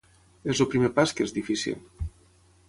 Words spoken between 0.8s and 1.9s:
pas que és difícil.